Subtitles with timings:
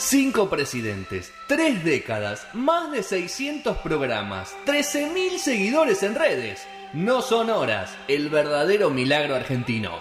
[0.00, 6.64] Cinco presidentes, tres décadas, más de 600 programas, 13.000 seguidores en redes.
[6.92, 9.98] No son horas, el verdadero milagro argentino.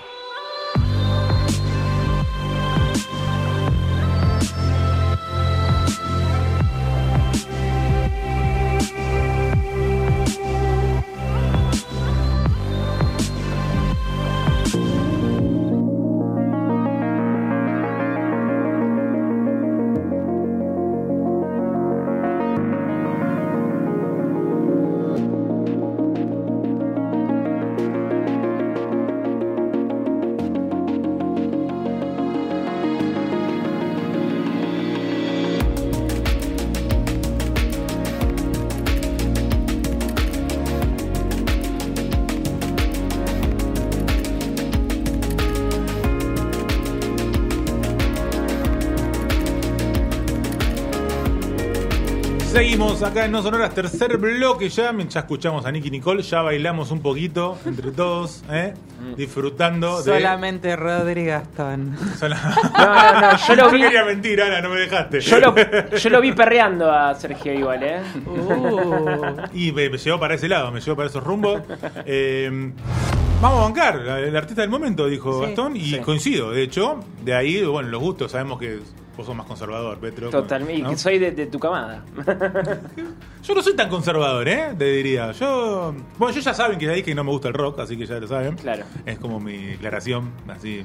[52.68, 54.92] Seguimos acá en No Sonoras, tercer bloque ya.
[55.08, 58.74] Ya escuchamos a Nicky Nicole, ya bailamos un poquito entre todos, ¿eh?
[59.16, 60.20] disfrutando de.
[60.20, 61.96] Solamente Rodri Gastón.
[62.20, 62.36] Sola-
[62.78, 63.82] No, no, no, yo lo vi.
[63.84, 65.22] quería mentir, Ana, no me dejaste.
[65.22, 68.02] Yo lo, yo lo vi perreando a Sergio igual, ¿eh?
[68.26, 69.44] Uh.
[69.54, 71.62] Y me, me llevó para ese lado, me llevó para esos rumbos.
[72.06, 72.50] Eh,
[73.42, 75.46] vamos a bancar, el artista del momento, dijo Sí.
[75.46, 76.00] Gastón, y Sí.
[76.00, 76.52] coincido.
[76.52, 78.80] De hecho, de ahí, bueno, los gustos, sabemos que
[79.18, 80.30] vos sos más conservador, Petro.
[80.30, 80.84] Totalmente.
[80.84, 80.92] ¿no?
[80.94, 82.06] Y soy de, de tu camada.
[83.44, 84.76] Yo no soy tan conservador, ¿eh?
[84.78, 85.32] Te diría.
[85.32, 85.94] Yo.
[86.18, 88.06] Bueno, yo ya saben que de ahí que no me gusta el rock, así que
[88.06, 88.56] ya lo saben.
[88.58, 88.84] Claro.
[89.06, 90.84] Es como mi declaración, así.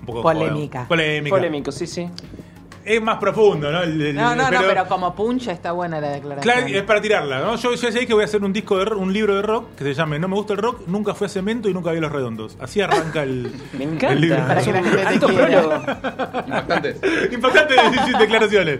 [0.00, 0.86] Un poco Polémica.
[0.86, 1.34] Polémica.
[1.36, 2.08] Polémico, sí, sí.
[2.86, 3.82] Es más profundo, ¿no?
[3.82, 6.42] El- el- No, no, no, pero como puncha está buena la declaración.
[6.54, 7.56] Claro, es para tirarla, ¿no?
[7.56, 9.82] Yo ya sé que voy a hacer un disco de un libro de rock que
[9.84, 12.12] se llame No me gusta el rock, nunca fue a cemento y nunca vi los
[12.12, 12.56] redondos.
[12.60, 13.50] Así arranca el.
[13.72, 14.36] Me el libro.
[14.36, 14.46] encanta.
[14.46, 15.46] Para que la gente te Alto quiera.
[15.46, 15.74] prólogo.
[16.46, 16.96] Impactantes.
[17.32, 17.74] Impactante
[18.20, 18.78] declaraciones.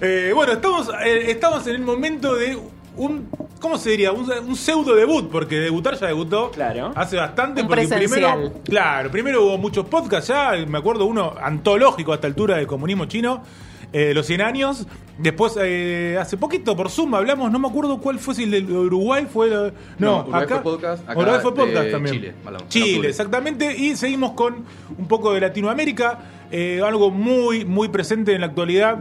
[0.00, 2.56] Eh, bueno, estamos, eh, estamos en el momento de
[2.98, 3.28] un.
[3.60, 4.12] ¿Cómo se diría?
[4.12, 6.92] Un, un pseudo debut, porque debutar ya debutó Claro.
[6.94, 7.62] hace bastante.
[7.62, 8.34] Un porque presencial.
[8.34, 8.62] primero.
[8.64, 13.06] Claro, primero hubo muchos podcasts ya, me acuerdo uno antológico a esta altura del comunismo
[13.06, 13.42] chino.
[13.90, 14.86] eh, los 100 años,
[15.16, 18.70] después eh, hace poquito por Zoom hablamos, no me acuerdo cuál fue, si el de
[18.74, 19.48] Uruguay fue.
[19.48, 20.54] la- no, No, Uruguay acá.
[20.60, 22.14] fue podcast, acá Uruguay fue podcast también.
[22.16, 23.74] Chile, hablamos, exactamente.
[23.78, 24.62] Y seguimos con
[24.98, 26.18] un poco de Latinoamérica,
[26.50, 28.98] eh, algo muy, muy presente en la actualidad.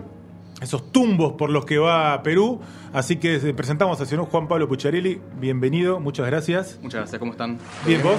[0.61, 2.59] Esos tumbos por los que va Perú.
[2.93, 5.21] Así que eh, presentamos al señor Juan Pablo Pucharelli.
[5.35, 6.79] Bienvenido, muchas gracias.
[6.81, 7.59] Muchas gracias, ¿cómo están?
[7.85, 8.15] Bien, vos.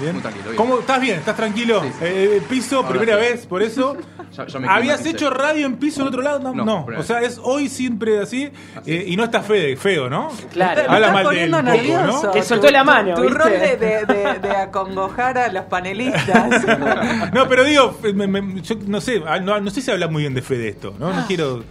[0.00, 0.12] Bien.
[0.14, 0.56] Muy tranquilo, bien.
[0.56, 1.18] ¿Cómo, ¿Estás bien?
[1.20, 1.82] ¿Estás tranquilo?
[1.82, 1.98] Sí, sí.
[2.02, 3.20] Eh, piso, Ahora primera sí.
[3.20, 3.96] vez, por eso.
[4.36, 6.40] Ya- ya me ¿Habías hecho radio en piso en otro lado?
[6.40, 6.86] No, no.
[6.98, 8.50] O sea, es hoy siempre así.
[8.84, 10.28] eh, y no está feo, feo, ¿no?
[10.52, 10.82] Claro.
[10.90, 12.22] Habla estás mal de él nervioso.
[12.26, 12.30] ¿no?
[12.32, 15.64] Te Tu- soltó la tu- mano, Tu, rol de, de, de- de acongojar a los
[15.66, 16.64] panelistas.
[17.32, 20.22] No, pero digo, me- me- yo no sé, ah, no, no sé si habla muy
[20.22, 21.12] bien de fe de esto, ¿no?
[21.14, 21.62] No quiero,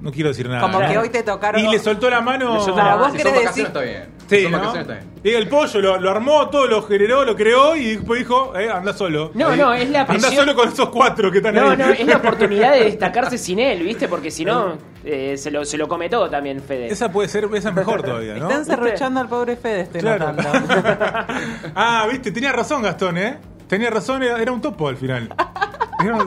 [0.00, 0.60] no quiero decir nada.
[0.60, 0.88] Como ¿no?
[0.88, 1.60] que hoy te tocaron.
[1.64, 2.54] Y le soltó la mano.
[2.54, 3.66] Le soltó vos Si querés decir.
[3.66, 4.16] está bien.
[4.28, 4.58] Sí, son ¿no?
[4.58, 5.16] vacaciones está bien.
[5.22, 8.68] Y el pollo lo, lo armó, todo lo generó, lo creó y después dijo, eh,
[8.70, 9.30] anda solo.
[9.34, 11.76] No, no, es la Anda presión- solo con esos cuatro que están No, ahí.
[11.76, 14.08] no, es la oportunidad de destacarse sin él, ¿viste?
[14.08, 16.86] Porque si no, eh, se, lo, se lo come todo también, Fede.
[16.86, 18.48] Esa puede ser, esa es mejor todavía, ¿no?
[18.48, 20.32] Están serruchando al pobre Fede, estoy Claro.
[20.32, 20.68] notando.
[21.74, 23.38] ah, viste, tenía razón Gastón, ¿eh?
[23.68, 25.28] Tenía razón, era, era un topo al final.
[26.02, 26.18] Era-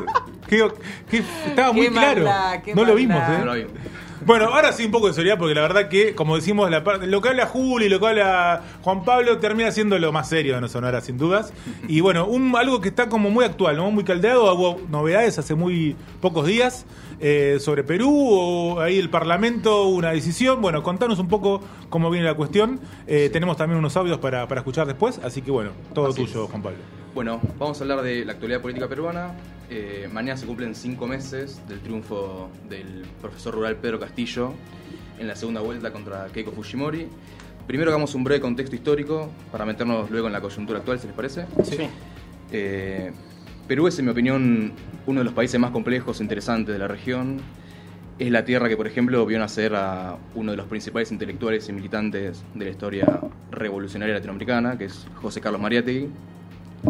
[0.49, 0.67] que-
[1.09, 1.17] que
[1.47, 2.23] estaba muy Qué claro.
[2.25, 3.17] maldad, qué no lo vimos.
[3.29, 3.37] ¿eh?
[3.39, 3.65] No lo vi.
[4.25, 7.07] Bueno, ahora sí un poco de seriedad porque la verdad que, como decimos, la parte,
[7.07, 10.61] lo que habla Juli, lo que habla Juan Pablo termina siendo lo más serio de
[10.61, 11.53] No Sonora, sin dudas.
[11.87, 13.89] Y bueno, un, algo que está como muy actual, ¿no?
[13.91, 16.85] muy caldeado, hubo novedades hace muy pocos días
[17.21, 20.61] eh, sobre Perú, o ahí el Parlamento, una decisión.
[20.61, 22.81] Bueno, contanos un poco cómo viene la cuestión.
[23.07, 26.43] Eh, tenemos también unos audios para, para escuchar después, así que bueno, todo Así tuyo,
[26.43, 26.49] es.
[26.49, 26.77] Juan Pablo.
[27.13, 29.33] Bueno, vamos a hablar de la actualidad política peruana.
[29.69, 34.53] Eh, mañana se cumplen cinco meses del triunfo del profesor rural Pedro Castillo
[35.17, 37.07] en la segunda vuelta contra Keiko Fujimori.
[37.65, 41.15] Primero hagamos un breve contexto histórico para meternos luego en la coyuntura actual, si les
[41.15, 41.45] parece.
[41.63, 41.77] Sí.
[42.51, 43.11] Eh,
[43.67, 44.73] Perú es, en mi opinión,
[45.07, 47.41] uno de los países más complejos e interesantes de la región.
[48.19, 51.73] Es la tierra que, por ejemplo, vio nacer a uno de los principales intelectuales y
[51.73, 53.19] militantes de la historia
[53.51, 56.09] revolucionaria latinoamericana, que es José Carlos Mariátegui.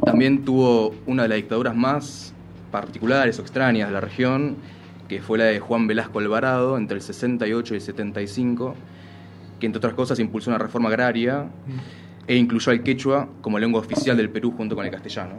[0.06, 2.34] También tuvo una de las dictaduras más
[2.72, 4.58] particulares o extrañas de la región,
[5.08, 8.76] que fue la de Juan Velasco Alvarado entre el 68 y el 75,
[9.60, 11.48] que entre otras cosas impulsó una reforma agraria
[12.28, 15.36] e incluyó al quechua como lengua oficial del Perú junto con el castellano.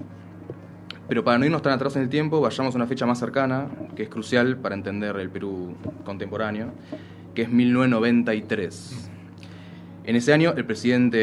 [1.08, 3.68] Pero para no irnos tan atrás en el tiempo, vayamos a una fecha más cercana,
[3.94, 5.74] que es crucial para entender el Perú
[6.04, 6.72] contemporáneo,
[7.34, 9.09] que es 1993.
[10.04, 11.18] En ese año, el presidente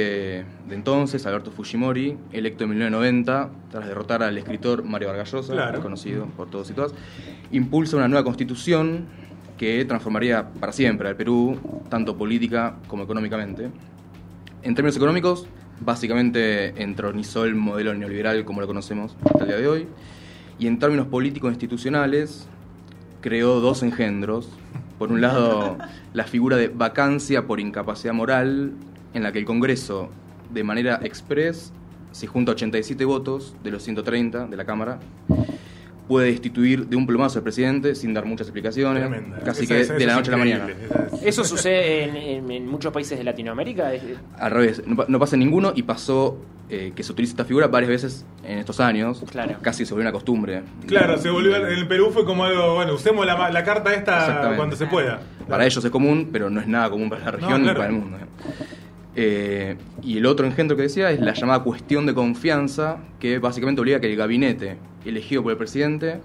[0.67, 5.81] de entonces, Alberto Fujimori, electo en 1990, tras derrotar al escritor Mario Vargas Llosa, Claro.
[5.81, 6.93] conocido por todos y todas,
[7.51, 9.05] impulsa una nueva constitución
[9.57, 11.57] que transformaría para siempre al Perú,
[11.89, 13.69] tanto política como económicamente.
[14.61, 15.47] En términos económicos,
[15.81, 19.87] básicamente entronizó el modelo neoliberal como lo conocemos hasta el día de hoy.
[20.59, 22.47] Y en términos políticos institucionales,
[23.21, 24.49] creó dos engendros.
[24.97, 25.77] Por un lado,
[26.13, 28.71] la figura de vacancia por incapacidad moral,
[29.13, 30.09] en la que el Congreso,
[30.53, 31.71] de manera express,
[32.11, 34.99] si junta 87 votos de los 130 de la Cámara,
[36.07, 39.39] puede destituir de un plumazo al presidente sin dar muchas explicaciones, Tremenda.
[39.39, 40.67] casi Esa- que esa- de la noche a la mañana.
[41.23, 43.91] ¿Eso sucede en, en- en muchos países de Latinoamérica?
[44.39, 46.37] Al revés, no, pa- no pasa en ninguno y pasó
[46.69, 49.23] eh, que se utiliza esta figura varias veces en estos años.
[49.31, 49.55] Claro.
[49.61, 50.63] Casi se volvió una costumbre.
[50.85, 53.93] Claro, se volvió en el Perú fue como algo, bueno, usemos la, ma- la carta
[53.93, 55.21] esta cuando se pueda.
[55.47, 57.85] Para ellos es común, pero no es nada común para la región No, ni para
[57.87, 58.17] el mundo.
[59.17, 59.75] ¿Eh?
[60.03, 63.97] Y el otro engendro que decía es la llamada cuestión de confianza, que básicamente obliga
[63.97, 66.21] a que el gabinete elegido por el presidente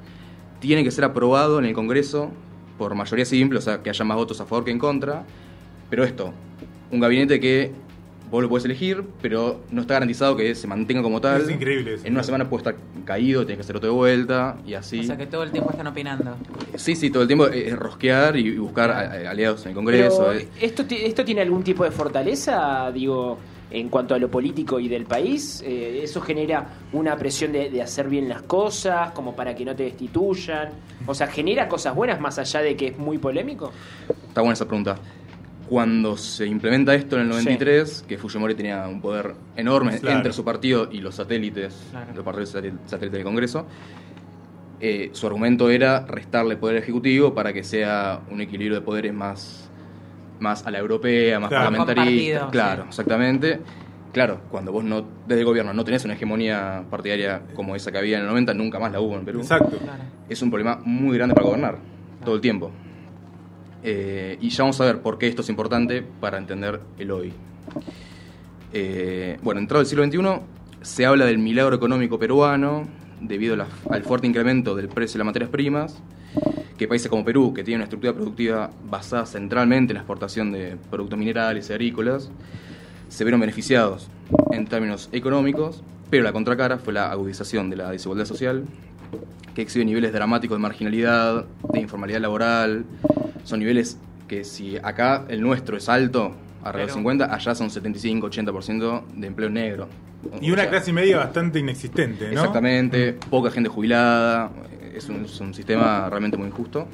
[0.60, 2.30] tiene que ser aprobado en el Congreso
[2.78, 5.24] por mayoría simple, o sea, que haya más votos a favor que en contra.
[5.90, 6.32] Pero esto,
[6.90, 7.72] un gabinete que
[8.32, 11.42] vos lo puedes elegir, pero no está garantizado que se mantenga como tal.
[11.42, 12.06] Es increíble eso.
[12.06, 15.00] En una semana puede estar caído, tienes que hacer otro de vuelta y así.
[15.00, 16.34] O sea que todo el tiempo están opinando.
[16.76, 20.28] Sí, sí, todo el tiempo es rosquear y buscar aliados en el Congreso.
[20.28, 20.48] Pero, eh.
[20.62, 23.36] ¿esto, ¿Esto tiene algún tipo de fortaleza, digo,
[23.70, 25.62] en cuanto a lo político y del país?
[25.66, 29.76] Eh, ¿Eso genera una presión de, de hacer bien las cosas, como para que no
[29.76, 30.70] te destituyan?
[31.06, 33.72] O sea, ¿genera cosas buenas más allá de que es muy polémico?
[34.26, 34.96] Está buena esa pregunta.
[35.68, 37.44] Cuando se implementa esto en el Sí.
[37.44, 40.16] 93, que Fujimori tenía un poder enorme Claro.
[40.18, 42.12] entre su partido y los satélites, Claro.
[42.14, 43.66] los partidos satélites del Congreso,
[44.80, 49.70] eh, su argumento era restarle poder ejecutivo para que sea un equilibrio de poderes más,
[50.40, 51.64] más a la europea, más Claro.
[51.70, 52.48] parlamentarista.
[52.50, 52.88] Claro, sí.
[52.88, 53.60] exactamente.
[54.12, 57.96] Claro, cuando vos no, desde el gobierno no tenés una hegemonía partidaria como esa que
[57.98, 59.78] había en el 90, nunca más la hubo en Perú Exacto.
[59.78, 60.02] Claro.
[60.28, 61.78] es un problema muy grande para gobernar
[62.22, 62.70] todo el tiempo.
[63.84, 67.32] Eh, y ya vamos a ver por qué esto es importante para entender el hoy.
[68.72, 70.40] Eh, bueno, entrado el siglo XXI,
[70.82, 72.88] se habla del milagro económico peruano
[73.20, 76.00] debido la- al fuerte incremento del precio de las materias primas,
[76.78, 80.76] que países como Perú, que tiene una estructura productiva basada centralmente en la exportación de
[80.90, 82.30] productos minerales y agrícolas,
[83.08, 84.08] se vieron beneficiados
[84.52, 88.64] en términos económicos, pero la contracara fue la agudización de la desigualdad social,
[89.54, 92.86] que exhibe niveles dramáticos de marginalidad, de informalidad laboral.
[93.44, 93.98] Son niveles
[94.28, 99.50] que si acá el nuestro es alto, alrededor de 50, allá son 75-80% de empleo
[99.50, 99.88] negro.
[100.40, 102.32] Y O una sea, clase media bastante inexistente, ¿no?
[102.32, 104.50] Exactamente, poca gente jubilada,
[104.94, 106.86] es un, es un sistema realmente muy injusto.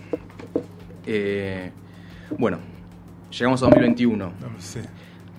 [1.06, 1.70] Eh,
[2.38, 2.58] bueno,
[3.30, 4.24] llegamos a 2021.
[4.26, 4.82] No sé.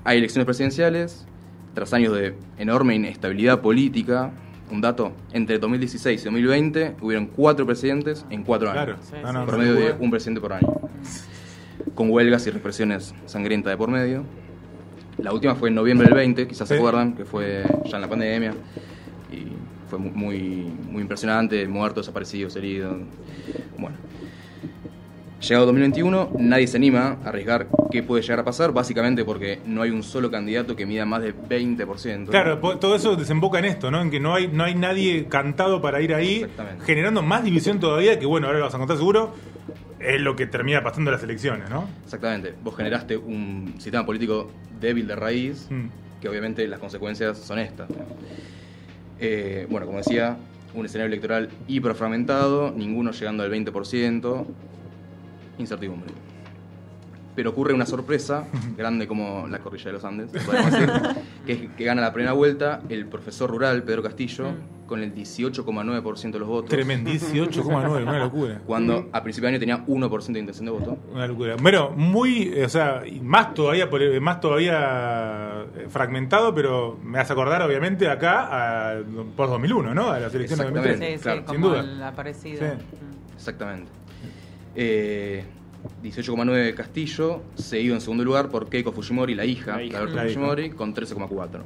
[0.04, 1.26] Hay elecciones presidenciales,
[1.74, 4.32] tras años de enorme inestabilidad política.
[4.72, 8.84] Un dato, entre 2016 y 2020 hubieron cuatro presidentes en cuatro años.
[8.84, 8.98] Claro.
[9.02, 9.34] Sí, No, sí.
[9.34, 9.60] no, Por no.
[9.60, 10.68] medio de un presidente por año.
[11.96, 14.24] Con huelgas y represiones sangrientas de por medio.
[15.18, 18.08] La última fue en noviembre del 20, quizás se acuerdan, que fue ya en la
[18.10, 18.54] pandemia.
[19.32, 19.48] Y
[19.90, 22.98] fue mu- muy, muy impresionante, muertos, desaparecidos, heridos.
[23.78, 23.98] Bueno.
[25.42, 29.82] Llegado 2021, nadie se anima a arriesgar qué puede llegar a pasar, básicamente porque no
[29.84, 32.28] hay un solo candidato que mida más de 20%.
[32.28, 34.02] Claro, todo eso desemboca en esto, ¿no?
[34.02, 36.46] En que no hay, no hay nadie cantado para ir ahí,
[36.86, 39.34] generando más división todavía, que bueno, ahora lo vas a contar seguro,
[40.16, 41.88] es lo que termina pasando en las elecciones, ¿no?
[42.04, 42.54] Exactamente.
[42.64, 44.50] Vos generaste un sistema político
[44.80, 45.88] débil de raíz, Mm.
[46.22, 47.90] que obviamente las consecuencias son estas.
[49.20, 50.38] Eh, bueno, como decía,
[50.74, 54.46] un escenario electoral hiperfragmentado, ninguno llegando al 20%,
[55.58, 56.12] incertidumbre.
[57.40, 60.90] Pero ocurre una sorpresa, grande como la cordillera de los Andes, podemos decir,
[61.46, 64.48] que es que gana la primera vuelta el profesor rural Pedro Castillo
[64.86, 66.70] con el 18,9% de los votos.
[66.70, 68.62] Tremendo, 18,9, una locura.
[68.66, 70.98] Cuando a principio de año tenía 1% de intención de voto.
[71.14, 71.56] Una locura.
[71.62, 77.20] Bueno, muy, eh, o sea, y más todavía, eh, más todavía eh, fragmentado, pero me
[77.20, 79.02] hace acordar, obviamente, acá a,
[79.38, 80.10] por 2001, ¿no?
[80.10, 80.90] A las elecciones de Exactamente.
[80.90, 81.20] 2003.
[81.20, 81.80] Sí, claro, sí, sin como duda.
[81.80, 82.60] el aparecido.
[82.60, 82.66] Sí.
[82.66, 83.34] Mm.
[83.38, 83.92] Exactamente.
[84.76, 85.46] Eh,
[86.04, 89.98] 18,9 Castillo, seguido en segundo lugar por Keiko Fujimori, la hija, La hija.
[90.00, 90.34] de Alberto.
[90.34, 91.62] Fujimori, con 13,4.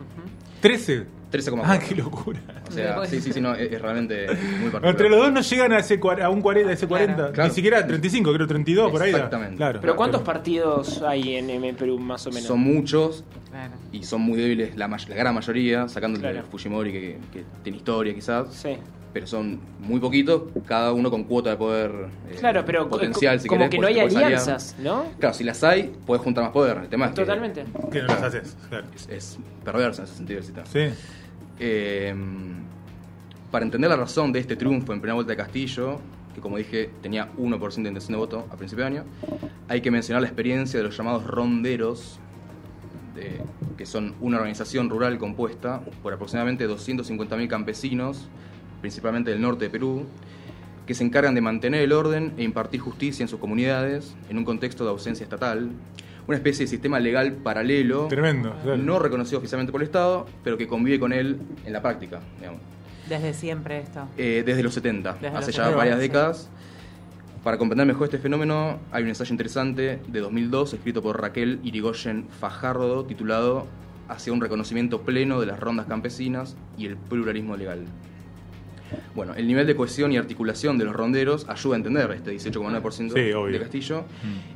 [0.61, 1.05] 13.
[1.31, 1.61] 13,4.
[1.65, 2.39] Ah, qué locura.
[2.69, 4.85] O sea, sí, sí, sí, no, es, es realmente muy particular.
[4.85, 7.49] Entre los dos no llegan a, ese, a un 40, a ese 40, Claro.
[7.49, 9.09] ni siquiera a 35, creo 32 por ahí.
[9.11, 9.57] Exactamente.
[9.57, 9.79] Claro.
[9.81, 12.43] ¿Pero cuántos Pero- partidos hay en, en Perú, más o menos?
[12.45, 13.73] Son muchos Claro.
[13.91, 16.43] y son muy débiles la, la gran mayoría, sacando el Claro.
[16.49, 18.77] Fujimori que, que tiene historia quizás, Sí.
[19.13, 21.91] pero son muy poquitos, cada uno con cuota de poder
[22.31, 24.25] eh, Claro, pero potencial, si como querés, que no pues hay podés aliar.
[24.25, 25.05] alianzas, ¿no?
[25.19, 26.77] Claro, si las hay, puedes juntar más poder.
[26.79, 27.63] El tema es que Totalmente.
[27.91, 28.57] Que no las haces.
[28.69, 28.87] Claro.
[28.95, 30.65] es, es perverso en ese sentido el sistema.
[30.65, 30.89] Sí.
[31.59, 32.15] Eh,
[33.51, 35.99] para entender la razón de este triunfo en primera vuelta de Castillo,
[36.33, 39.03] que como dije tenía 1% de intención de voto a principio de año.
[39.67, 42.19] Hay que mencionar la experiencia de los llamados ronderos,
[43.15, 43.41] de-
[43.77, 48.27] que son una organización rural compuesta por aproximadamente 250.000 campesinos,
[48.81, 50.05] principalmente del norte de Perú,
[50.85, 54.43] que se encargan de mantener el orden e impartir justicia en sus comunidades en un
[54.45, 55.69] contexto de ausencia estatal,
[56.27, 58.53] una especie de sistema legal paralelo, Tremendo.
[58.63, 58.77] claro.
[58.77, 62.61] no reconocido oficialmente por el Estado, pero que convive con él en la práctica, digamos.
[63.09, 64.07] Desde siempre esto.
[64.17, 66.01] Eh, desde los 70, Desde hace los ya 70, varias sí.
[66.01, 66.49] décadas.
[67.43, 72.27] Para comprender mejor este fenómeno, hay un ensayo interesante de 2002 escrito por Raquel Irigoyen
[72.39, 73.67] Fajardo titulado
[74.07, 77.85] Hacia un reconocimiento pleno de las rondas campesinas y el pluralismo legal.
[79.15, 83.13] Bueno, el nivel de cohesión y articulación de los ronderos ayuda a entender este 18,9%
[83.13, 83.53] Sí, obvio.
[83.53, 84.03] de Castillo,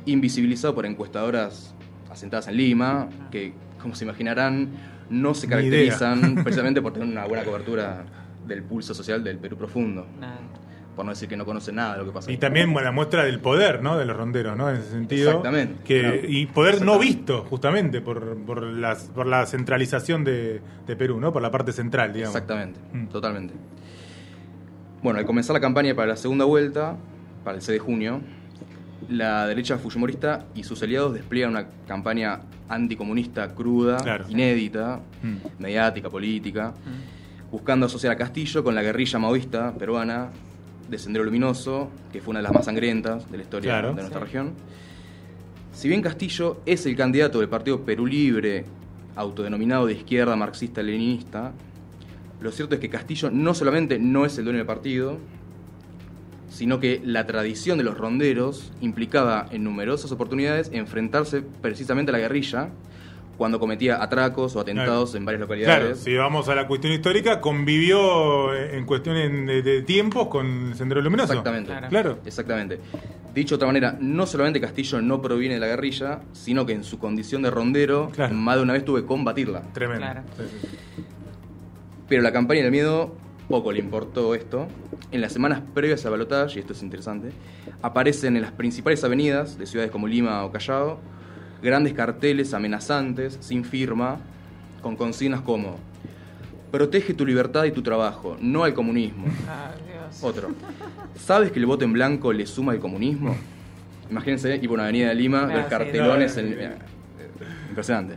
[0.06, 1.74] invisibilizado por encuestadoras
[2.10, 4.68] asentadas en Lima, que, como se imaginarán,
[5.10, 8.04] no se caracterizan precisamente por tener una buena cobertura
[8.46, 10.38] del pulso social del Perú profundo, Nada.
[10.98, 12.28] Por no decir que no conocen nada de lo que pasa.
[12.28, 12.38] Y ahí.
[12.40, 13.96] también bueno, la muestra del poder, ¿no?
[13.96, 14.68] De los ronderos, ¿no?
[14.68, 15.28] En ese sentido.
[15.30, 16.16] Exactamente, Que, claro.
[16.26, 21.32] Y poder no visto, justamente, por, por, las, por la centralización de, de Perú, ¿no?
[21.32, 22.34] Por la parte central, digamos.
[22.34, 23.06] Exactamente, Mm.
[23.06, 23.54] totalmente.
[25.02, 26.96] Bueno, al comenzar la campaña para la segunda vuelta,
[27.44, 28.20] para el 6 de junio,
[29.08, 34.24] la derecha fujimorista y sus aliados despliegan una campaña anticomunista cruda, Claro.
[34.28, 35.36] inédita, Mm.
[35.60, 36.74] mediática, política,
[37.50, 40.28] buscando asociar a Castillo con la guerrilla maoísta peruana
[40.88, 43.88] de Sendero Luminoso, que fue una de las más sangrientas de la historia Claro.
[43.88, 44.24] de nuestra Sí.
[44.24, 44.52] región.
[45.72, 48.64] Si bien Castillo es el candidato del Partido Perú Libre,
[49.16, 51.52] autodenominado de izquierda marxista-leninista,
[52.40, 55.18] lo cierto es que Castillo no solamente no es el dueño del partido,
[56.48, 62.18] sino que la tradición de los ronderos implicaba en numerosas oportunidades enfrentarse precisamente a la
[62.18, 62.70] guerrilla
[63.38, 66.00] cuando cometía atracos o atentados en varias Claro, localidades.
[66.00, 69.14] si vamos a la cuestión histórica, convivió en cuestión
[69.46, 71.32] de, de tiempos con el Sendero Luminoso.
[71.32, 71.70] Exactamente.
[71.70, 71.88] Claro.
[71.88, 72.18] Claro.
[72.26, 72.80] Exactamente.
[73.34, 76.82] Dicho de otra manera, no solamente Castillo no proviene de la guerrilla, sino que en
[76.82, 78.34] su condición de rondero, Claro.
[78.34, 79.62] más de una vez tuve que combatirla.
[79.72, 80.02] Tremendo.
[80.04, 80.22] Claro.
[80.36, 81.04] Sí, sí.
[82.08, 83.14] Pero la campaña del miedo
[83.48, 84.66] poco le importó esto.
[85.12, 87.30] En las semanas previas al balotaje, y esto es interesante,
[87.82, 90.98] aparecen en las principales avenidas de ciudades como Lima o Callao
[91.62, 94.18] grandes carteles amenazantes, sin firma,
[94.82, 95.76] con consignas como
[96.70, 99.24] Protege tu libertad y tu trabajo, no al comunismo.
[99.48, 100.22] Ah, Dios.
[100.22, 100.50] Otro.
[101.18, 103.34] ¿Sabes que el voto en blanco le suma al comunismo?
[104.10, 105.70] Imagínense ir por una avenida de Lima, Ah, ver sí.
[105.70, 106.36] cartelones.
[106.36, 106.70] No, en- eh,
[107.70, 108.14] Impresionante.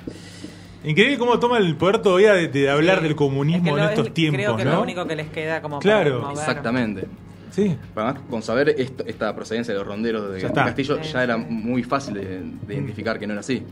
[0.83, 3.03] Increíble cómo toma el poder todavía de, de hablar Sí.
[3.03, 4.75] del comunismo Es que en lo- estos es- tiempos, Creo que es ¿no?
[4.75, 6.21] lo único que les queda como Claro.
[6.21, 6.37] para mover.
[6.39, 7.07] Exactamente.
[7.51, 7.77] Sí.
[7.95, 10.51] Además, con saber esto- esta procedencia de los ronderos de, Ya.
[10.51, 11.45] Castillo, Sí, ya era sí.
[11.49, 13.63] muy fácil de, de identificar que no era así.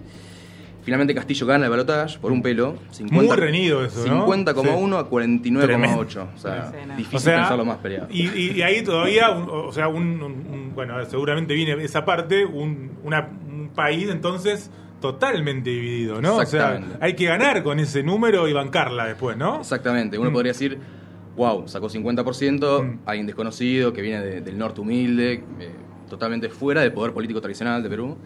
[0.83, 2.75] Finalmente Castillo gana el balotaje por un pelo.
[2.91, 4.25] 50, Muy reñido eso, ¿no?
[4.25, 6.27] 50,1 a 49,8.
[6.35, 6.95] O sea, Sí, no.
[6.95, 8.07] difícil O sea, pensarlo más peleado.
[8.09, 12.05] Y, y- y ahí todavía, un- o sea, un, un- un- bueno, seguramente viene esa
[12.05, 14.71] parte, un, una- un país entonces
[15.01, 16.37] totalmente dividido, ¿no?
[16.37, 16.97] O sea, Exactamente.
[17.01, 19.59] hay que ganar con ese número y bancarla después, ¿no?
[19.59, 20.17] Exactamente.
[20.17, 20.33] Uno Mm.
[20.33, 20.77] podría decir,
[21.35, 22.99] wow, sacó 50%, Mm.
[23.05, 25.71] alguien desconocido que viene de- del norte humilde, eh,
[26.09, 28.17] totalmente fuera del poder político tradicional de Perú.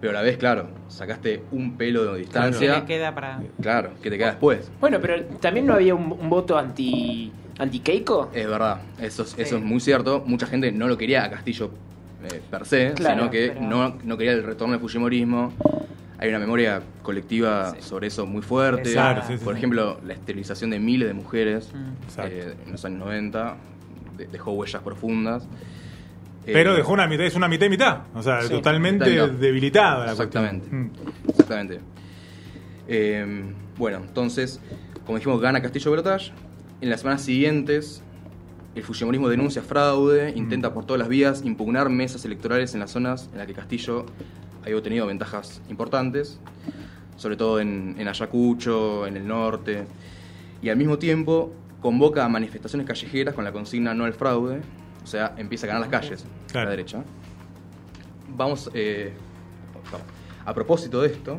[0.00, 2.78] Pero a la vez, claro, sacaste un pelo de ¿Qué distancia.
[2.80, 3.42] le queda para.?
[3.60, 4.70] Claro, que te queda después.
[4.80, 8.30] Bueno, pero también no había un, un voto anti anti Keiko.
[8.34, 10.22] Es verdad, eso, es- eso es muy cierto.
[10.26, 11.70] Mucha gente no lo quería a Castillo
[12.24, 15.52] eh, per se, Claro, sino que pero- no, no quería el retorno del Fujimorismo.
[16.22, 17.82] Hay una memoria colectiva Sí.
[17.82, 18.92] sobre eso muy fuerte.
[18.92, 19.58] Claro, sí, sí, Por sí.
[19.58, 22.02] ejemplo, la esterilización de miles de mujeres Mm.
[22.04, 22.30] Exacto.
[22.36, 23.56] eh, en los años 90
[24.18, 25.44] de- dejó huellas profundas.
[26.46, 28.00] Eh, Pero dejó una mitad, es una mitad y mitad.
[28.14, 30.68] O sea, Sí, totalmente debilitada la Exactamente.
[30.68, 30.82] cuestión.
[31.24, 31.28] Mm.
[31.30, 31.80] Exactamente.
[32.88, 33.44] Eh,
[33.78, 34.60] bueno, entonces,
[35.06, 36.32] como dijimos, gana Castillo Balotage.
[36.80, 38.02] En las semanas siguientes,
[38.74, 43.28] el Fujimorismo denuncia fraude, intenta por todas las vías impugnar mesas electorales en las zonas
[43.32, 44.06] en las que Castillo
[44.62, 46.38] había obtenido ventajas importantes,
[47.16, 49.84] sobre todo en, en Ayacucho, en el norte,
[50.62, 54.60] y al mismo tiempo convoca a manifestaciones callejeras con la consigna no al fraude,
[55.02, 56.66] o sea, empieza a ganar las calles, Claro.
[56.66, 57.02] la derecha.
[58.36, 59.12] Vamos, eh,
[60.44, 61.38] a propósito de esto,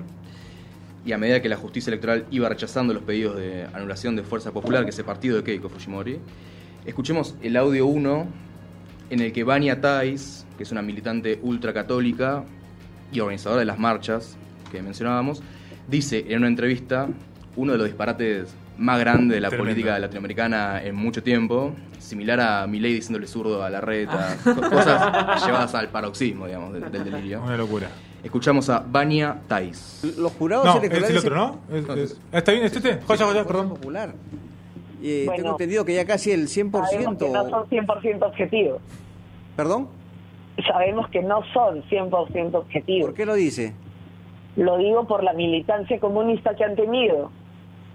[1.06, 4.52] y a medida que la justicia electoral iba rechazando los pedidos de anulación de Fuerza
[4.52, 6.20] Popular, que es el partido de Keiko Fujimori,
[6.86, 8.28] escuchemos el audio 1
[9.10, 12.44] en el que Vania Tais, que es una militante ultracatólica
[13.12, 14.38] y organizadora de las marchas
[14.72, 15.42] que mencionábamos,
[15.88, 17.08] dice en una entrevista
[17.56, 19.72] uno de los disparates más grandes de la Tremendo.
[19.74, 25.46] política latinoamericana en mucho tiempo, similar a Milei diciéndole zurdo a la reta, co- cosas
[25.46, 27.42] llevadas al paroxismo, digamos, del, del delirio.
[27.44, 27.90] Una locura.
[28.24, 30.02] Escuchamos a Vania Tais.
[30.18, 31.10] Los jurados No, es electorales.
[31.12, 31.60] el otro, ¿no?
[31.76, 32.64] Es- es- ah, ¿Está bien?
[32.66, 32.94] ¿Es este?
[32.94, 33.70] Joya, joya, Fuerza perdón.
[33.70, 34.14] Popular.
[35.04, 35.36] Eh, Bueno.
[35.44, 37.50] tengo entendido que ya casi el Sabemos que no 100%.
[37.50, 38.82] son 100% objetivos.
[39.56, 39.88] ¿Perdón?
[40.68, 43.10] Sabemos que no son 100% objetivos.
[43.10, 43.74] ¿Por qué lo dice?
[44.56, 47.32] Lo digo por la militancia comunista que han tenido.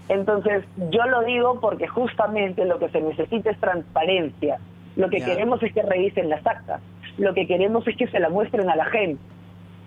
[0.08, 4.58] Entonces, yo lo digo porque justamente lo que se necesita es transparencia.
[4.96, 5.26] Lo que Ya.
[5.26, 6.80] queremos es que revisen las actas.
[7.18, 9.20] Lo que queremos es que se la muestren a la gente.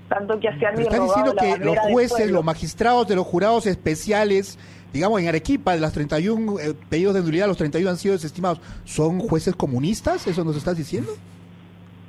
[0.10, 3.68] Tanto que se han estás diciendo la que los jueces, los magistrados de los jurados
[3.68, 4.58] especiales,
[4.92, 8.60] digamos en Arequipa, de las 31 eh, pedidos de nulidad, los 31 han sido desestimados,
[8.86, 10.26] ¿son jueces comunistas?
[10.26, 11.12] ¿Eso nos estás diciendo?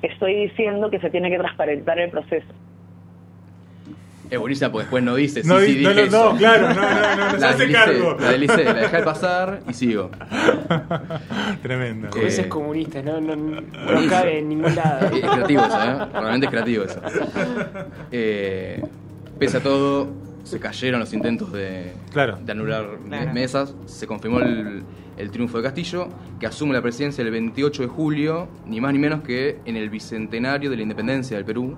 [0.02, 2.46] Estoy diciendo que se tiene que transparentar el proceso.
[4.30, 5.42] Es buenísima porque después no dice.
[5.44, 7.72] No, sí, sí, no, dije no, no, claro, no, no, no, no se La hace
[7.72, 8.16] cargo.
[8.20, 10.10] La deslicé, la dejé pasar y sigo.
[11.62, 12.08] Tremendo.
[12.08, 13.60] Eh, Jueces comunistas, no, no, no
[14.08, 15.06] cabe en ningún lado.
[15.16, 16.06] Es creativo eso, ¿eh?
[16.12, 17.00] Realmente es creativo eso.
[18.12, 18.82] Eh,
[19.38, 20.08] pese a todo,
[20.44, 22.38] se cayeron los intentos de, Claro.
[22.40, 23.32] de anular Claro.
[23.32, 23.74] mesas.
[23.86, 24.84] Se confirmó el,
[25.16, 28.98] el triunfo de Castillo, que asume la presidencia el 28 de julio, ni más ni
[28.98, 31.76] menos que en el bicentenario de la independencia del Perú,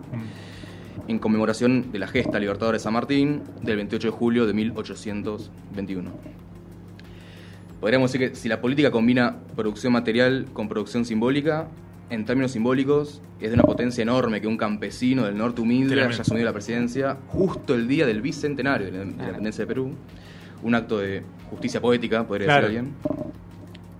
[1.08, 6.10] en conmemoración de la gesta libertadora de San Martín del 28 de julio de 1821.
[7.80, 11.66] Podríamos decir que si la política combina producción material con producción simbólica,
[12.10, 16.20] en términos simbólicos, es de una potencia enorme que un campesino del norte humilde haya
[16.20, 19.94] asumido la presidencia justo el día del bicentenario de la de la independencia de Perú.
[20.62, 22.66] Un acto de justicia poética, podría Claro.
[22.68, 22.96] decir alguien.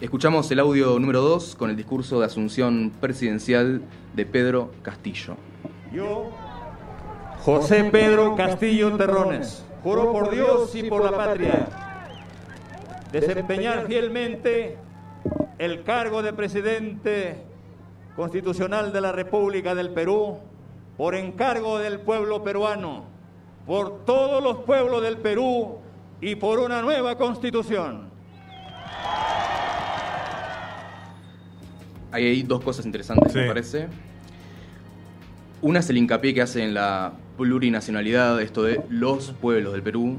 [0.00, 3.82] Escuchamos el audio número 2 con el discurso de asunción presidencial
[4.14, 5.36] de Pedro Castillo.
[5.92, 6.30] Yo,
[7.44, 11.68] José Pedro Castillo Terrones, juro por Dios y por la patria
[13.12, 14.76] desempeñar fielmente
[15.58, 17.36] el cargo de presidente
[18.16, 20.38] constitucional de la República del Perú
[20.96, 23.04] por encargo del pueblo peruano,
[23.66, 25.78] por todos los pueblos del Perú
[26.22, 28.10] y por una nueva constitución.
[32.12, 33.38] Hay ahí dos cosas interesantes, Sí.
[33.38, 33.88] me parece.
[35.62, 40.18] Una es el hincapié que hace en la plurinacionalidad, esto de los pueblos del Perú,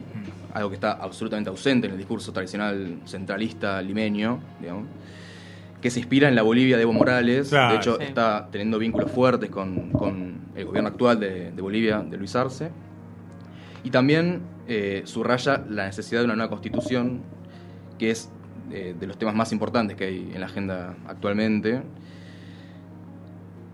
[0.53, 4.85] algo que está absolutamente ausente en el discurso tradicional centralista limeño, digamos,
[5.81, 7.49] que se inspira en la Bolivia de Evo Morales.
[7.49, 7.73] Claro.
[7.73, 8.05] de hecho, Sí.
[8.05, 12.71] está teniendo vínculos fuertes con, con el gobierno actual de, de Bolivia, de Luis Arce.
[13.83, 17.21] Y también eh, subraya la necesidad de una nueva constitución,
[17.99, 18.29] que es
[18.71, 21.81] eh, de los temas más importantes que hay en la agenda actualmente.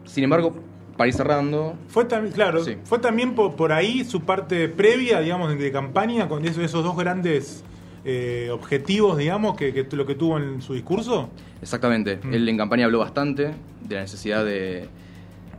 [0.06, 0.56] Sin embargo,
[0.98, 2.76] para ir cerrando, Fue también, claro, Sí.
[2.84, 6.98] fue también por, por ahí su parte previa, digamos, de campaña, con esos, esos dos
[6.98, 7.63] grandes
[8.06, 11.30] eh, objetivos, digamos, que, que lo que tuvo en su discurso.
[11.62, 12.34] exactamente, Mm.
[12.34, 13.52] él en campaña habló bastante
[13.88, 14.88] de la necesidad de,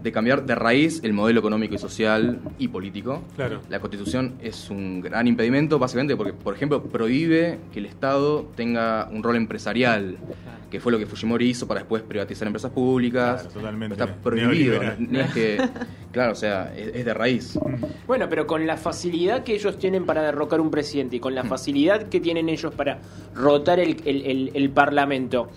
[0.02, 3.22] de cambiar de raíz el modelo económico y social y político.
[3.36, 3.60] Claro.
[3.68, 9.08] La constitución es un gran impedimento, básicamente porque, por ejemplo, prohíbe que el Estado tenga
[9.12, 10.16] un rol empresarial,
[10.70, 13.42] que fue lo que Fujimori hizo para después privatizar empresas públicas.
[13.42, 15.58] Claro, totalmente Está prohibido, no es que,
[16.12, 17.58] claro, o sea, es, es de raíz.
[18.06, 21.44] Bueno, pero con la facilidad que ellos tienen para derrocar un presidente y con la
[21.44, 23.00] facilidad que tienen ellos para
[23.34, 25.48] rotar el, el- el- el Parlamento,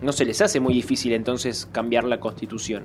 [0.00, 2.84] no se les hace muy difícil entonces cambiar la constitución.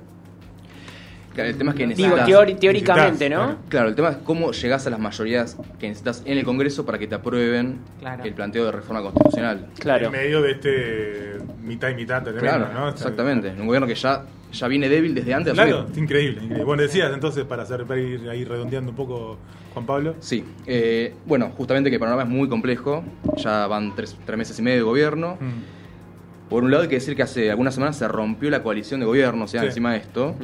[1.38, 2.28] Claro, el tema es que Digo, necesitas...
[2.28, 3.36] teori- teóricamente, ¿no?
[3.36, 3.58] claro.
[3.68, 6.98] Claro, el tema es cómo llegás a las mayorías que necesitas en el Congreso para
[6.98, 8.24] que te aprueben Claro.
[8.24, 9.66] el planteo de reforma constitucional.
[9.78, 10.06] Claro.
[10.06, 12.88] En medio de este mitad y mitad tremendo, Claro, ¿no?
[12.88, 13.50] exactamente.
[13.58, 16.64] Un gobierno que ya, ya viene débil desde antes Claro, es increíble, increíble.
[16.64, 19.38] Bueno, decías entonces, para, hacer, para ir ahí redondeando un poco,
[19.74, 20.16] Juan Pablo.
[20.18, 23.04] Sí, eh, bueno, justamente que el panorama es muy complejo.
[23.36, 25.36] Ya van tres, tres meses y medio de gobierno.
[25.40, 25.77] Mm.
[26.48, 29.06] Por un lado, hay que decir que hace algunas semanas se rompió la coalición de
[29.06, 29.66] gobierno, o sea, Sí.
[29.68, 30.34] encima de esto.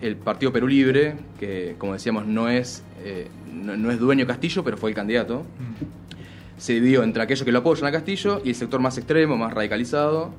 [0.00, 4.26] El Partido Perú Libre, que como decíamos no es, eh, no, no es dueño de
[4.26, 6.58] Castillo, pero fue el candidato, Mm.
[6.60, 9.52] se dividió entre aquellos que lo apoyan a Castillo y el sector más extremo, más
[9.54, 10.30] radicalizado,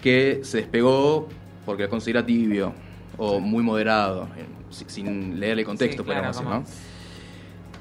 [0.00, 1.28] que se despegó
[1.66, 2.72] porque lo considera tibio
[3.18, 6.91] o muy moderado, eh, si- sin leer el contexto, Sí, claro, podríamos decir, ¿no?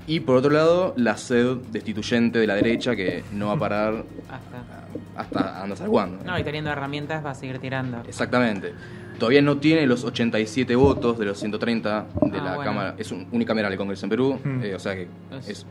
[0.07, 4.03] Y por otro lado, la sed destituyente de la derecha que no va a parar
[4.29, 5.19] Hasta.
[5.21, 6.23] hasta anda saber cuándo.
[6.25, 8.01] No, y teniendo herramientas va a seguir tirando.
[8.07, 8.73] Exactamente.
[9.19, 12.63] Todavía no tiene los 87 votos de los 130 de Ah, la bueno.
[12.71, 12.95] Cámara.
[12.97, 14.39] Es un unicameral el Congreso en Perú.
[14.43, 14.63] Mm.
[14.63, 15.07] eh, o sea que
[15.39, 15.65] Es- es.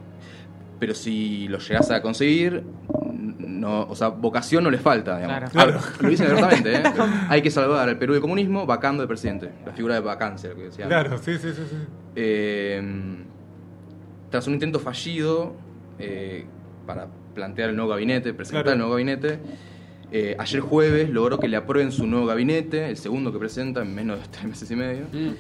[0.79, 2.63] Pero si lo llegas a conseguir,
[3.39, 5.51] no, o sea, vocación no le falta, digamos.
[5.51, 5.79] Claro.
[5.79, 6.83] Ah, Lo dicen abiertamente, ¿eh?
[7.29, 9.51] Hay que salvar al Perú del comunismo vacando de presidente.
[9.67, 10.89] La figura de vacancia, lo que decían.
[10.89, 11.63] Claro, sí, sí, sí.
[11.69, 11.77] sí.
[12.17, 12.83] Eh,
[14.31, 15.55] tras un intento fallido
[15.99, 16.45] eh,
[16.87, 18.73] para plantear el nuevo gabinete, presentar Claro.
[18.75, 19.39] el nuevo gabinete,
[20.13, 23.95] eh, ayer jueves logró que le aprueben su nuevo gabinete, el segundo que presenta en
[23.95, 25.31] menos de tres meses y medio, Mm.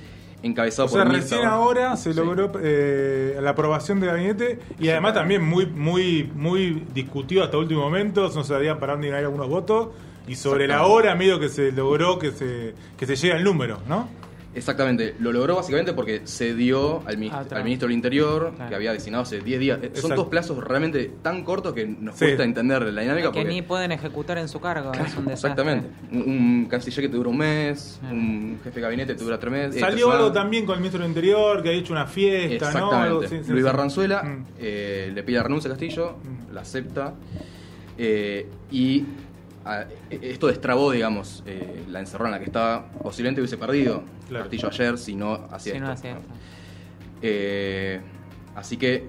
[0.42, 2.18] encabezado O sea, por recién Mirta- ahora se Sí.
[2.18, 7.82] logró eh, la aprobación del gabinete y además también muy muy muy discutido hasta último
[7.82, 9.88] momento, no sabían para dónde iban a ir algunos votos
[10.28, 13.78] y sobre la hora medio que se logró que se que se llegue al número,
[13.88, 14.08] ¿no?
[14.52, 18.68] Exactamente, lo logró básicamente porque se dio al, Ah, al ministro del Interior, Claro.
[18.68, 19.78] que había designado hace 10 días.
[19.94, 22.24] Son dos plazos realmente tan cortos que nos Sí.
[22.24, 23.30] cuesta entender la dinámica.
[23.30, 24.90] que porque- ni pueden ejecutar en su cargo.
[24.92, 25.32] es un desastre.
[25.50, 25.88] Exactamente.
[26.10, 28.14] Un, un canciller que te dura un mes, Claro.
[28.16, 29.70] un jefe de gabinete te dura tres meses.
[29.72, 32.86] tres Salió algo también con el ministro del Interior, que ha hecho una fiesta, ¿no?
[32.88, 32.96] Exactamente.
[33.06, 33.62] Algo, sí, sí, Luis sí.
[33.62, 34.44] Barranzuela Mm.
[34.58, 36.54] eh, le pide la renuncia a Castillo, Mm.
[36.54, 37.14] la acepta.
[38.02, 39.04] eh, y
[39.64, 42.86] a- esto destrabó, digamos, eh, la encerrona en la que estaba.
[43.02, 44.44] Posiblemente hubiese perdido Claro.
[44.46, 45.80] Castillo ayer si no hacía Si esto.
[45.86, 46.22] no hacía esto.
[47.22, 48.00] Eh,
[48.54, 49.04] así que,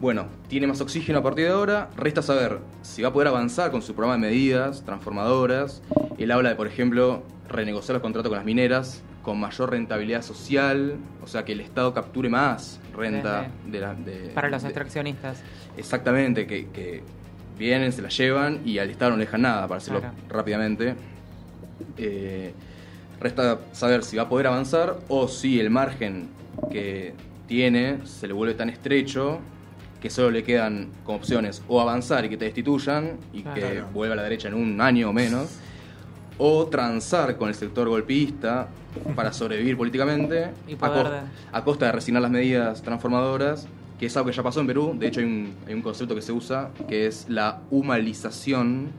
[0.00, 1.88] bueno, tiene más oxígeno a partir de ahora.
[1.96, 5.82] Resta saber si va a poder avanzar con su programa de medidas transformadoras.
[6.18, 10.96] Él habla de, por ejemplo, renegociar los contratos con las mineras con mayor rentabilidad social,
[11.22, 15.42] o sea, que el Estado capture más renta de la, de- Para los de- extraccionistas.
[15.76, 17.02] Exactamente, que, que
[17.58, 20.12] vienen, se la llevan y al Estado no le dejan nada, para Claro.
[20.30, 20.94] rápidamente.
[21.98, 22.54] Eh,
[23.20, 26.28] resta saber si va a poder avanzar o si el margen
[26.70, 27.14] que
[27.46, 29.38] tiene se le vuelve tan estrecho
[30.00, 33.86] que solo le quedan como opciones o avanzar y que te destituyan y que Claro.
[33.92, 35.48] vuelva a la derecha en un año o menos,
[36.38, 38.68] o transar con el sector golpista
[39.16, 41.20] para sobrevivir políticamente Y a,
[41.58, 43.66] de- costa de resignar las medidas transformadoras,
[43.98, 44.94] que es algo que ya pasó en Perú.
[44.96, 48.92] De hecho, hay un, hay un concepto que se usa que es la humanización.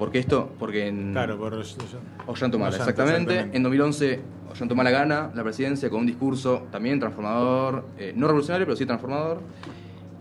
[0.00, 0.50] ¿Por qué esto?
[0.58, 3.32] Porque en Claro, por Ollantumala, Ollanta, exactamente.
[3.34, 3.54] exactamente.
[3.54, 8.76] En 2011, Ollantumala gana la presidencia con un discurso también transformador, eh, no revolucionario, pero
[8.78, 9.42] sí transformador.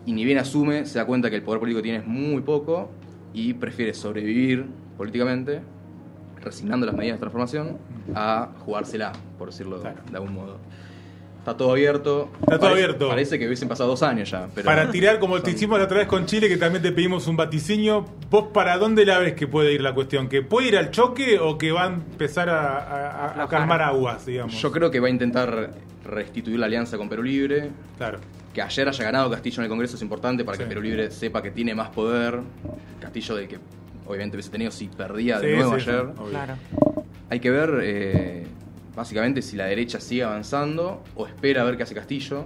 [0.06, 2.90] Y ni bien asume, se da cuenta que el poder político tiene muy poco
[3.34, 4.66] y prefiere sobrevivir
[4.98, 5.62] políticamente,
[6.44, 7.78] resignando las medidas de transformación,
[8.14, 10.02] a jugársela, por decirlo Claro.
[10.12, 10.58] de algún modo.
[11.40, 12.30] Está todo abierto.
[12.42, 13.08] Está todo Parece- abierto.
[13.10, 14.48] Parece que hubiesen pasado dos años ya.
[14.54, 17.28] Pero Para tirar como te hicimos la otra vez con Chile, que también te pedimos
[17.28, 20.28] un vaticinio, ¿vos para dónde la ves que puede ir la cuestión?
[20.30, 24.54] ¿Que puede ir al choque o que va a empezar a, calmar aguas, digamos?
[24.62, 25.72] Yo creo que va a intentar
[26.06, 27.70] restituir la alianza con Perú Libre.
[27.98, 28.20] Claro.
[28.54, 30.64] Que ayer haya ganado Castillo en el Congreso es importante para Sí.
[30.64, 32.40] que Perú Libre sepa que tiene más poder.
[33.00, 33.60] Castillo de que
[34.06, 36.06] obviamente hubiese tenido si perdía de Sí, nuevo sí, ayer.
[36.32, 36.54] Claro.
[37.30, 38.48] Hay que ver eh,
[39.00, 42.46] básicamente si la derecha sigue avanzando o espera a ver qué hace Castillo.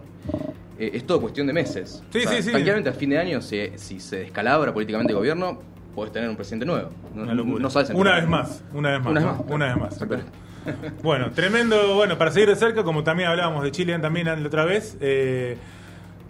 [0.78, 2.04] Eh, es todo cuestión de meses.
[2.12, 2.52] Sí, sí, sí.
[2.52, 5.60] Tranquilamente a fin de año, si, si se descalabra políticamente el gobierno,
[5.96, 6.90] podés tener un presidente nuevo.
[7.16, 7.60] No, Una locura.
[7.60, 9.12] no sabes en una vez más, una vez más.
[9.12, 9.50] Una vez más.
[9.50, 10.26] Una vez más.
[11.02, 14.64] Bueno, tremendo, bueno, para seguir de cerca, como también hablábamos de Chile también la otra
[14.64, 15.58] vez, eh,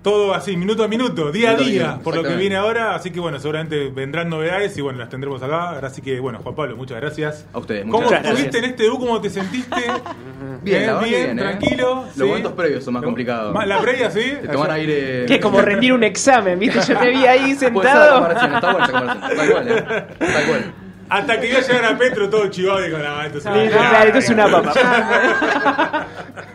[0.03, 2.93] todo así, minuto a minuto, día a Minuto a día, por lo que viene ahora,
[2.93, 6.53] así que bueno, seguramente vendrán novedades y bueno, las tendremos acá, así que bueno, Juan
[6.55, 7.45] Pablo, muchas gracias.
[7.53, 8.63] A ustedes, ¿Cómo muchas estuviste gracias.
[8.65, 8.99] en este U?
[8.99, 9.75] ¿Cómo te sentiste?
[10.61, 11.41] Bien, la verdad que bien, ¿eh?
[11.41, 12.05] tranquilo.
[12.15, 13.65] Los momentos previos son más complicados.
[13.65, 14.21] La previa, sí.
[14.21, 15.25] De tomar Ayer- aire.
[15.25, 16.79] Que es como rendir un examen, ¿viste?
[16.87, 18.27] Yo te vi ahí sentado.
[18.27, 19.19] está buena esa comparación.
[19.37, 19.83] Tal cual, ¿eh?
[20.19, 20.73] Tal cual.
[21.15, 23.63] Hasta que iba a llegar a Petro todo chivado y dijo, no, esto es una
[23.63, 26.07] Sí, claro, esto es una papa.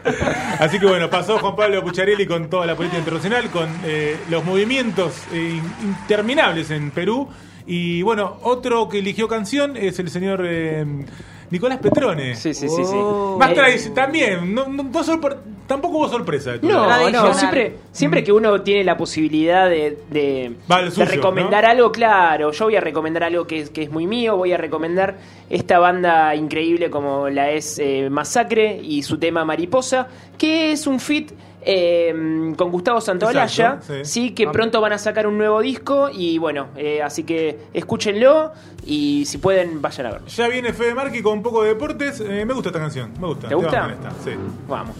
[0.58, 4.44] Así que bueno, pasó Juan Pablo Pucharelli con toda la política internacional, con eh, los
[4.44, 7.28] movimientos eh, in- interminables en Perú.
[7.66, 10.84] Y bueno, otro que eligió canción es el señor eh,
[11.50, 12.34] Nicolás Petrone.
[12.34, 12.96] Sí, sí, sí, sí.
[13.38, 15.36] Más Eh, tradici- también, no, no- no sorpre-
[15.68, 16.52] tampoco hubo sorpresa.
[16.52, 17.10] de tu lado.
[17.10, 20.56] No, no, siempre, siempre que uno tiene la posibilidad de, de,
[21.04, 21.70] recomendar ¿no?
[21.70, 24.56] algo, claro, yo voy a recomendar algo que es, que es muy mío, voy a
[24.56, 25.16] recomendar
[25.48, 30.98] esta banda increíble como la es eh, Masacre y su tema Mariposa, que es un
[30.98, 31.30] fit
[31.70, 34.04] eh, con Gustavo Santaolalla, Exacto, sí.
[34.04, 34.30] sí.
[34.30, 38.52] que pronto van a sacar un nuevo disco y bueno, eh, así que escúchenlo
[38.86, 40.26] y si pueden vayan a verlo.
[40.28, 42.20] Ya viene Fede Marqui con un poco de deportes.
[42.20, 43.48] Eh, me gusta esta canción, me gusta.
[43.48, 43.90] ¿Te gusta?
[43.90, 44.30] esta, sí.
[44.66, 44.96] Vamos.